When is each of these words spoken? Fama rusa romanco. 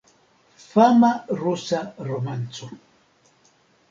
Fama 0.69 1.11
rusa 1.41 1.79
romanco. 2.09 2.65